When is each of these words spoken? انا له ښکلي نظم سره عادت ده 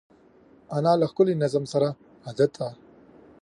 انا 0.77 0.91
له 1.01 1.05
ښکلي 1.11 1.35
نظم 1.43 1.63
سره 1.73 1.89
عادت 2.25 2.51
ده 2.59 2.69